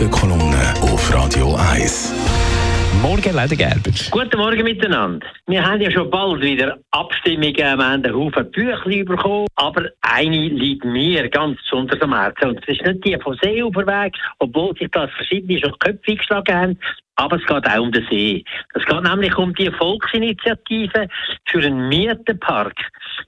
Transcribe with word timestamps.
Morgenkolumne 0.00 0.72
auf 0.80 1.14
Radio 1.14 1.54
1. 1.56 2.14
Morgen, 3.02 3.36
Leder 3.36 3.54
Gerber. 3.54 3.90
Guten 4.10 4.38
Morgen 4.38 4.64
miteinander. 4.64 5.26
Wir 5.46 5.62
haben 5.62 5.82
ja 5.82 5.90
schon 5.90 6.10
bald 6.10 6.40
wieder 6.40 6.78
Abstimmungen, 6.92 7.54
wir 7.54 7.70
haben 7.70 7.82
einen 7.82 8.14
Haufen 8.14 8.50
Bücher 8.50 9.04
bekommen, 9.04 9.46
aber 9.56 9.90
eine 10.00 10.48
liegt 10.48 10.86
mir 10.86 11.28
ganz 11.28 11.58
besonders 11.64 12.00
am 12.00 12.14
Herzen. 12.14 12.48
Und 12.48 12.60
das 12.62 12.68
ist 12.68 12.86
nicht 12.86 13.04
die 13.04 13.18
von 13.22 13.38
Seeuferweg, 13.42 14.14
obwohl 14.38 14.74
sich 14.78 14.90
das 14.90 15.10
verschiedene 15.10 15.60
schon 15.60 15.78
Köpfe 15.78 16.12
eingeschlagen 16.12 16.56
haben, 16.56 16.78
aber 17.16 17.36
es 17.36 17.44
geht 17.44 17.68
auch 17.68 17.82
um 17.82 17.92
den 17.92 18.06
See. 18.08 18.42
Es 18.72 18.84
geht 18.86 19.02
nämlich 19.02 19.36
um 19.36 19.54
die 19.54 19.70
Volksinitiative 19.70 21.08
für 21.44 21.58
einen 21.58 21.88
Mietenpark. 21.90 22.74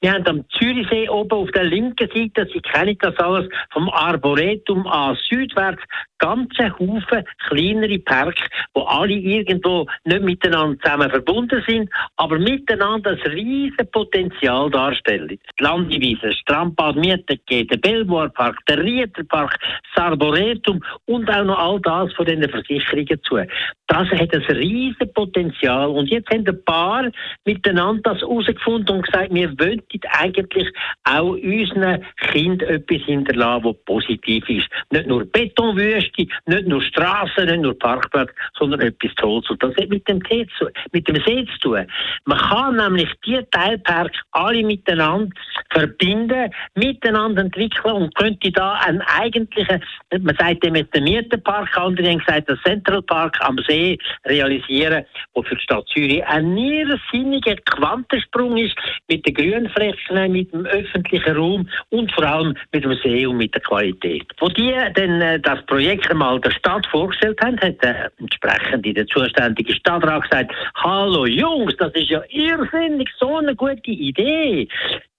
Wir 0.00 0.12
haben 0.12 0.26
am 0.26 0.44
Zürichsee 0.50 1.08
oben 1.08 1.32
auf 1.32 1.50
der 1.52 1.64
linken 1.64 2.08
Seite, 2.14 2.46
Sie 2.52 2.60
kennen 2.60 2.98
das 3.00 3.16
alles, 3.16 3.48
vom 3.70 3.88
Arboretum 3.88 4.86
an 4.86 5.16
südwärts, 5.30 5.82
ganze 6.18 6.70
Haufen 6.78 7.24
kleinere 7.48 7.98
Parks, 8.00 8.42
wo 8.74 8.82
alle 8.82 9.14
irgendwo 9.14 9.86
nicht 10.04 10.22
miteinander 10.22 10.78
zusammen 10.80 11.10
verbunden 11.10 11.62
sind, 11.66 11.90
aber 12.16 12.38
miteinander 12.38 13.10
ein 13.10 13.32
riesiges 13.32 13.90
Potenzial 13.90 14.70
darstellen. 14.70 15.28
Die 15.28 15.62
Landewiese, 15.62 16.32
Strandbad 16.32 16.96
Mietengeh, 16.96 17.64
der 17.64 17.76
Belvoir 17.78 18.28
Park, 18.28 18.58
der 18.66 18.82
Rieterpark, 18.82 19.58
das 19.94 20.04
Arboretum 20.04 20.82
und 21.06 21.30
auch 21.30 21.44
noch 21.44 21.58
all 21.58 21.80
das 21.80 22.12
von 22.14 22.26
den 22.26 22.48
Versicherungen 22.48 23.20
zu. 23.22 23.38
Das 23.86 24.08
hat 24.10 24.34
ein 24.34 24.56
riesiges 24.56 25.12
Potenzial. 25.14 25.88
Und 25.88 26.08
jetzt 26.08 26.30
haben 26.30 26.46
ein 26.46 26.64
paar 26.64 27.10
miteinander 27.44 28.12
das 28.12 28.20
herausgefunden 28.20 28.96
und 28.96 29.06
gesagt, 29.06 29.32
wir 29.32 29.50
wollen 29.58 29.82
eigentlich 30.10 30.68
auch 31.04 31.30
unseren 31.30 32.04
Kindern 32.30 32.68
etwas 32.68 33.02
hinterlassen, 33.06 33.64
was 33.64 33.76
positiv 33.86 34.48
ist. 34.48 34.68
Nicht 34.90 35.06
nur 35.06 35.24
Betonwüste, 35.24 36.07
nicht 36.16 36.66
nur 36.66 36.82
Straßen, 36.82 37.46
nicht 37.46 37.60
nur 37.60 37.78
Parkplätze, 37.78 38.34
sondern 38.58 38.80
etwas 38.80 39.14
Tolles. 39.14 39.48
Und 39.50 39.62
das 39.62 39.74
hat 39.76 39.88
mit 39.88 40.06
dem, 40.08 40.20
See 40.28 40.46
zu, 40.58 40.68
mit 40.92 41.08
dem 41.08 41.16
See 41.24 41.46
zu 41.52 41.58
tun. 41.60 41.86
Man 42.24 42.38
kann 42.38 42.76
nämlich 42.76 43.10
die 43.24 43.40
Teilparks 43.50 44.18
alle 44.32 44.62
miteinander 44.62 45.34
verbinden, 45.70 46.50
miteinander 46.74 47.42
entwickeln 47.42 47.94
und 47.94 48.14
könnte 48.14 48.52
da 48.52 48.74
einen 48.74 49.00
eigentlichen, 49.00 49.82
man 50.20 50.36
sagt 50.36 50.64
dem 50.64 50.76
jetzt 50.76 50.94
den 50.94 51.04
Mietenpark, 51.04 51.76
andere 51.76 52.10
haben 52.10 52.18
gesagt, 52.18 52.48
den 52.48 52.58
Central 52.64 53.02
Park 53.02 53.36
am 53.40 53.58
See, 53.66 53.78
See 53.78 53.98
realisieren, 54.26 55.04
wo 55.34 55.42
für 55.42 55.54
die 55.54 55.62
Stadt 55.62 55.86
Zürich 55.88 56.24
ein 56.26 56.56
irrsinniger 56.56 57.56
Quantensprung 57.56 58.56
ist 58.56 58.76
mit 59.08 59.26
den 59.26 59.34
Grünflächen, 59.34 60.32
mit 60.32 60.52
dem 60.52 60.66
öffentlichen 60.66 61.36
Raum 61.36 61.68
und 61.90 62.12
vor 62.12 62.24
allem 62.24 62.56
mit 62.72 62.84
dem 62.84 62.94
See 63.02 63.26
und 63.26 63.36
mit 63.36 63.54
der 63.54 63.62
Qualität. 63.62 64.26
Wo 64.38 64.48
die 64.48 64.74
dann 64.94 65.20
äh, 65.20 65.40
das 65.40 65.64
Projekt 65.66 65.97
einmal 66.10 66.40
der 66.40 66.50
Stadt 66.50 66.86
vorgestellt 66.86 67.38
haben, 67.42 67.60
hat 67.60 67.82
der 67.82 68.10
entsprechende, 68.18 68.94
der 68.94 69.06
zuständige 69.06 69.74
Stadtrat 69.74 70.22
gesagt, 70.22 70.52
hallo 70.74 71.26
Jungs, 71.26 71.74
das 71.78 71.92
ist 71.94 72.10
ja 72.10 72.22
irrsinnig, 72.28 73.08
so 73.18 73.36
eine 73.36 73.54
gute 73.54 73.90
Idee. 73.90 74.68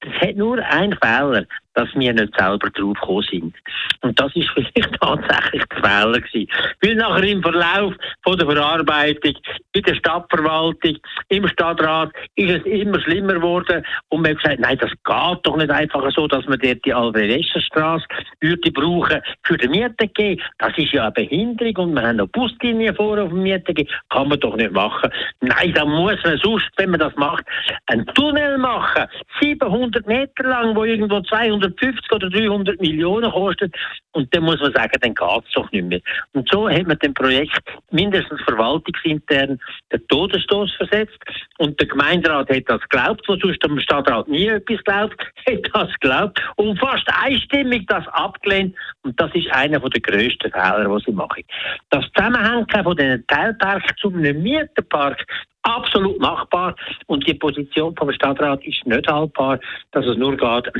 Es 0.00 0.28
hat 0.28 0.36
nur 0.36 0.58
einen 0.64 0.96
Fehler 1.02 1.46
dass 1.76 1.88
wir 1.94 2.12
nicht 2.12 2.32
selber 2.36 2.70
drauf 2.70 2.94
gekommen 2.94 3.26
sind. 3.30 3.54
Und 4.00 4.18
das 4.18 4.34
ist 4.34 4.48
vielleicht 4.54 4.98
tatsächlich 5.00 5.62
der 5.66 5.84
Fehler 5.84 6.20
gewesen. 6.20 6.48
Weil 6.82 6.94
nachher 6.96 7.24
im 7.24 7.42
Verlauf 7.42 7.94
von 8.24 8.38
der 8.38 8.46
Verarbeitung 8.46 9.34
in 9.72 9.82
der 9.82 9.94
Stadtverwaltung, 9.94 10.96
im 11.28 11.46
Stadtrat 11.48 12.10
ist 12.36 12.50
es 12.50 12.64
immer 12.64 12.98
schlimmer 13.00 13.34
geworden 13.34 13.84
und 14.08 14.22
man 14.22 14.30
hat 14.30 14.42
gesagt, 14.42 14.60
nein, 14.60 14.78
das 14.78 14.90
geht 14.90 15.46
doch 15.46 15.56
nicht 15.56 15.70
einfach 15.70 16.10
so, 16.14 16.26
dass 16.26 16.46
man 16.46 16.58
dort 16.58 16.84
die 16.84 16.94
Alvarezstraße 16.94 18.06
würde 18.40 18.72
brauchen 18.72 19.20
für 19.42 19.58
die 19.58 19.68
Mieten 19.68 20.38
Das 20.58 20.76
ist 20.78 20.92
ja 20.92 21.04
eine 21.04 21.12
Behinderung 21.12 21.88
und 21.88 21.94
wir 21.94 22.02
haben 22.02 22.16
noch 22.16 22.28
Buslinien 22.28 22.94
vor 22.94 23.18
auf 23.20 23.28
dem 23.28 23.42
Mieten 23.42 23.86
Kann 24.08 24.28
man 24.28 24.40
doch 24.40 24.56
nicht 24.56 24.72
machen. 24.72 25.10
Nein, 25.40 25.74
da 25.74 25.84
muss 25.84 26.16
man 26.24 26.38
sonst, 26.38 26.70
wenn 26.78 26.90
man 26.90 27.00
das 27.00 27.14
macht, 27.16 27.44
einen 27.86 28.06
Tunnel 28.06 28.56
machen. 28.56 29.04
700 29.40 29.85
Meter 30.06 30.44
lang, 30.44 30.74
wo 30.74 30.84
irgendwo 30.84 31.20
200 31.20 31.66
250 31.76 32.12
oder 32.12 32.30
300 32.30 32.80
Millionen 32.80 33.30
kostet. 33.30 33.74
Und 34.12 34.34
dann 34.34 34.44
muss 34.44 34.60
man 34.60 34.72
sagen, 34.72 34.98
dann 35.00 35.14
geht 35.14 35.46
es 35.46 35.52
doch 35.52 35.70
nicht 35.72 35.84
mehr. 35.84 36.00
Und 36.32 36.48
so 36.50 36.68
hat 36.68 36.86
man 36.86 36.98
dem 36.98 37.12
Projekt 37.12 37.60
mindestens 37.90 38.40
verwaltungsintern 38.42 39.58
den 39.92 40.08
Todesstoß 40.08 40.72
versetzt. 40.76 41.18
Und 41.58 41.78
der 41.80 41.88
Gemeinderat 41.88 42.48
hat 42.48 42.64
das 42.66 42.80
geglaubt, 42.82 43.22
wo 43.28 43.36
sonst 43.36 43.62
der 43.62 43.80
Stadtrat 43.80 44.28
nie 44.28 44.46
etwas 44.46 44.82
glaubt, 44.84 45.20
hat 45.48 45.70
das 45.72 45.92
geglaubt 46.00 46.40
und 46.56 46.78
fast 46.78 47.06
einstimmig 47.22 47.86
das 47.88 48.06
abgelehnt. 48.08 48.74
Und 49.02 49.20
das 49.20 49.34
ist 49.34 49.50
einer 49.52 49.80
der 49.80 50.00
grössten 50.00 50.50
Fehler, 50.50 50.88
die 50.88 51.04
sie 51.04 51.12
machen. 51.12 51.44
Das 51.90 52.04
Zusammenhängen 52.14 52.66
von 52.82 52.96
diesen 52.96 53.26
Teilparks 53.26 53.94
zu 54.00 54.08
einem 54.08 54.42
Mieterpark 54.42 55.24
absolut 55.66 56.18
machbar. 56.20 56.74
Und 57.06 57.26
die 57.26 57.34
Position 57.34 57.94
vom 57.96 58.12
Stadtrat 58.12 58.64
ist 58.64 58.86
nicht 58.86 59.06
haltbar, 59.08 59.58
dass 59.92 60.06
es 60.06 60.16
nur 60.16 60.36
geht, 60.36 60.72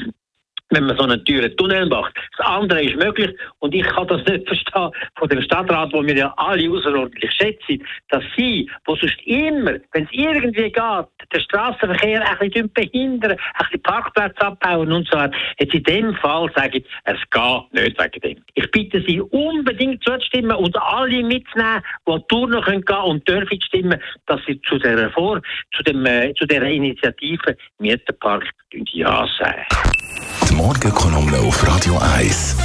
wenn 0.71 0.85
man 0.85 0.97
so 0.97 1.05
einen 1.05 1.25
teuren 1.25 1.57
Tunnel 1.57 1.87
macht. 1.87 2.15
Das 2.37 2.47
andere 2.47 2.83
ist 2.83 2.97
möglich 2.97 3.35
und 3.61 3.75
ich 3.75 3.87
kann 3.87 4.07
das 4.09 4.25
nicht 4.25 4.47
verstehen 4.47 4.91
von 5.17 5.29
dem 5.29 5.43
Stadtrat, 5.43 5.93
wo 5.93 6.03
wir 6.03 6.17
ja 6.17 6.35
alle 6.37 6.71
außerordentlich 6.71 7.33
schätzen, 7.33 7.85
dass 8.09 8.25
sie, 8.37 8.69
wo 8.85 8.97
sonst 8.97 9.21
immer, 9.25 9.75
wenn 9.93 10.05
es 10.05 10.11
irgendwie 10.13 10.71
geht, 10.71 11.07
den 11.33 11.41
Straßenverkehr 11.41 12.29
ein 12.29 12.39
bisschen 12.39 12.73
behindern, 12.73 13.33
ein 13.33 13.39
bisschen 13.59 13.83
Parkplätze 13.83 14.41
abbauen 14.41 14.93
und 14.93 15.09
so 15.09 15.19
weiter. 15.19 15.37
Jetzt 15.59 15.75
in 15.75 15.83
dem 15.85 16.15
Fall 16.17 16.51
sage 16.55 16.79
ich, 16.79 16.85
es 17.05 17.19
geht 17.31 17.73
nicht 17.73 18.01
wegen 18.01 18.21
dem. 18.21 18.45
Ich 18.55 18.71
bitte 18.71 19.03
Sie 19.07 19.21
unbedingt 19.21 20.03
zuzustimmen 20.03 20.57
und 20.57 20.77
alle 20.77 21.23
mitzunehmen, 21.23 21.83
die 22.09 22.19
Turnen 22.29 22.63
können 22.63 22.85
gehen 22.85 22.97
und 22.97 23.29
dürfen 23.29 23.61
stimmen, 23.63 24.01
dass 24.27 24.41
sie 24.47 24.61
zu 24.63 24.79
der 24.79 25.11
Vor, 25.11 25.41
zu 25.77 25.83
dem, 25.83 26.05
äh, 26.07 26.33
zu 26.35 26.47
der 26.47 26.63
Initiative 26.63 27.57
Mieterpark 27.79 28.45
Ja 28.93 29.27
sagen. 29.39 30.26
Morgenkolumne 30.57 31.39
auf 31.41 31.67
Radio 31.67 31.99
1. 31.99 32.57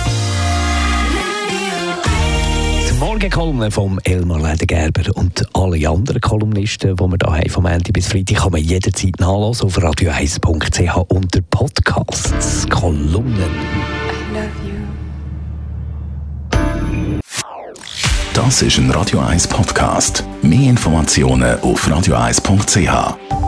Die 2.90 2.94
Morgenkolumne 3.00 3.70
vom 3.70 4.00
Elmar 4.06 4.40
Ledergerber 4.40 5.14
und 5.16 5.46
alle 5.54 5.90
anderen 5.90 6.22
Kolumnisten, 6.22 6.96
die 6.96 7.04
wir 7.04 7.18
hier 7.22 7.34
haben, 7.34 7.50
vom 7.50 7.66
Ende 7.66 7.92
bis 7.92 8.08
Freitag, 8.08 8.38
kann 8.38 8.54
man 8.54 8.62
jederzeit 8.62 9.20
nachlesen 9.20 9.66
auf 9.66 9.78
radio1.ch 9.78 10.96
unter 11.10 11.42
Podcasts. 11.50 12.66
Kolumnen. 12.70 13.52
Das 18.34 18.62
ist 18.62 18.78
ein 18.78 18.90
Radio 18.92 19.20
1 19.20 19.50
Podcast. 19.50 20.24
Mehr 20.42 20.70
Informationen 20.70 21.60
auf 21.60 21.86
radio1.ch. 21.90 23.41